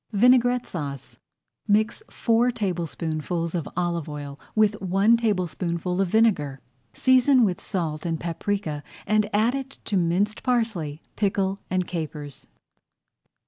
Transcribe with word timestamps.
VINAIGRETTE 0.13 0.65
SAUCE 0.65 1.17
Mix 1.67 2.01
four 2.09 2.49
tablespoonfuls 2.49 3.53
of 3.53 3.69
olive 3.77 4.09
oil 4.09 4.39
with 4.55 4.81
one 4.81 5.15
tablespoonful 5.15 6.01
of 6.01 6.07
vinegar. 6.07 6.59
Season 6.91 7.43
with 7.45 7.61
salt 7.61 8.03
and 8.03 8.19
paprika 8.19 8.81
and 9.05 9.29
add 9.31 9.69
to 9.85 9.95
it 9.95 9.99
minced 9.99 10.41
parsley, 10.41 11.03
pickle, 11.15 11.59
and 11.69 11.85
capers. 11.85 12.47